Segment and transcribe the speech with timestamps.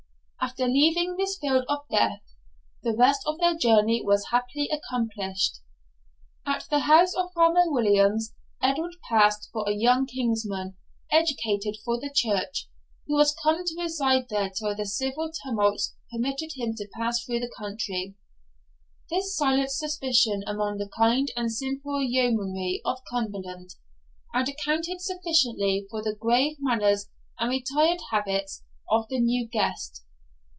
[0.43, 2.23] After leaving this field of death,
[2.81, 5.59] the rest of their journey was happily accomplished.
[6.47, 10.75] At the house of Farmer Williams, Edward passed for a young kinsman,
[11.11, 12.67] educated for the church,
[13.07, 17.39] who was come to reside there till the civil tumults permitted him to pass through
[17.39, 18.15] the country.
[19.11, 23.75] This silenced suspicion among the kind and simple yeomanry of Cumberland,
[24.33, 27.09] and accounted sufficiently for the grave manners
[27.39, 30.03] and retired habits of the new guest.